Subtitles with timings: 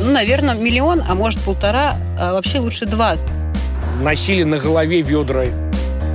[0.00, 3.16] Ну, наверное, миллион, а может полтора, а вообще лучше два.
[4.00, 5.44] Носили на голове ведра.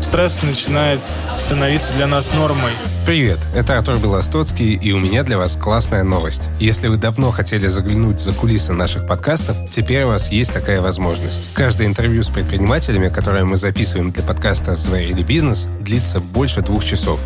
[0.01, 0.99] Стресс начинает
[1.37, 2.71] становиться для нас нормой.
[3.05, 6.49] Привет, это Артур Белостоцкий, и у меня для вас классная новость.
[6.59, 11.49] Если вы давно хотели заглянуть за кулисы наших подкастов, теперь у вас есть такая возможность.
[11.53, 17.19] Каждое интервью с предпринимателями, которое мы записываем для подкаста «Заварили бизнес», длится больше двух часов.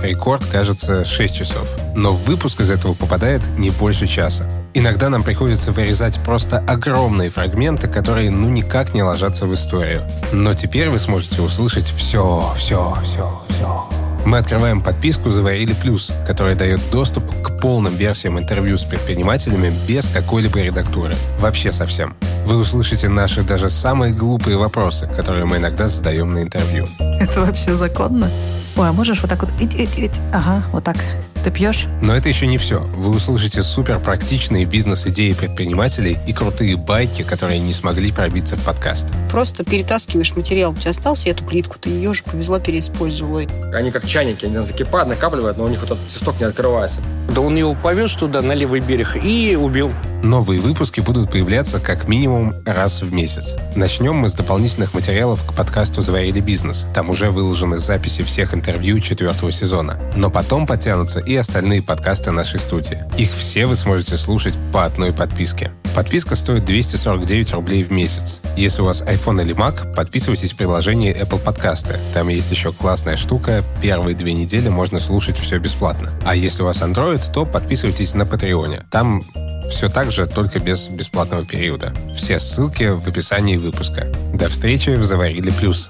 [0.00, 1.66] Рекорд, кажется, 6 часов.
[1.96, 4.48] Но выпуск из этого попадает не больше часа.
[4.76, 10.02] Иногда нам приходится вырезать просто огромные фрагменты, которые ну никак не ложатся в историю.
[10.32, 13.88] Но теперь вы сможете услышать все, все, все, все.
[14.26, 20.08] Мы открываем подписку «Заварили плюс», которая дает доступ к полным версиям интервью с предпринимателями без
[20.08, 21.14] какой-либо редактуры.
[21.38, 22.16] Вообще совсем.
[22.46, 26.86] Вы услышите наши даже самые глупые вопросы, которые мы иногда задаем на интервью.
[26.98, 28.30] Это вообще законно?
[28.76, 29.50] Ой, а можешь вот так вот...
[29.60, 30.20] Ить, ить, ить.
[30.32, 30.96] Ага, вот так.
[31.44, 31.86] Ты пьешь?
[32.02, 32.80] Но это еще не все.
[32.80, 39.06] Вы услышите супер практичные бизнес-идеи предпринимателей и крутые байки, которые не смогли пробиться в подкаст.
[39.30, 40.72] Просто перетаскиваешь материал.
[40.72, 43.42] У тебя остался эту плитку, ты ее же повезла, переиспользовала.
[43.74, 47.00] Они как чайники, они закипают, накапливают, но у них вот этот цисток не открывается.
[47.32, 49.92] Да он его повез туда, на левый берег, и убил.
[50.24, 53.56] Новые выпуски будут появляться как минимум раз в месяц.
[53.76, 56.86] Начнем мы с дополнительных материалов к подкасту «Заварили бизнес».
[56.94, 60.00] Там уже выложены записи всех интервью четвертого сезона.
[60.16, 63.04] Но потом потянутся и остальные подкасты нашей студии.
[63.18, 65.72] Их все вы сможете слушать по одной подписке.
[65.94, 68.40] Подписка стоит 249 рублей в месяц.
[68.56, 72.00] Если у вас iPhone или Mac, подписывайтесь в приложении Apple Подкасты.
[72.14, 73.62] Там есть еще классная штука.
[73.82, 76.10] Первые две недели можно слушать все бесплатно.
[76.24, 78.84] А если у вас Android, то подписывайтесь на Патреоне.
[78.90, 79.22] Там
[79.70, 81.92] все так же, только без бесплатного периода.
[82.16, 84.04] Все ссылки в описании выпуска.
[84.32, 85.88] До встречи в Заварили Плюс.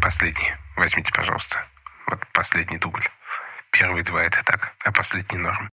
[0.00, 0.52] Последний.
[0.76, 1.64] Возьмите, пожалуйста.
[2.06, 3.04] Вот последний дубль.
[3.70, 5.70] Первые два это так, а последний норм.